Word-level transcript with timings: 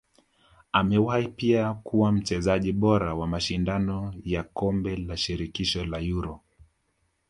Amewahi 0.71 1.27
pia 1.27 1.73
kuwa 1.73 2.11
mchezaji 2.11 2.71
bora 2.71 3.13
wa 3.15 3.27
mashindano 3.27 4.13
ya 4.25 4.43
kombe 4.43 4.95
la 4.95 5.17
shirikisho 5.17 5.85
la 5.85 5.99
Euro 6.01 6.41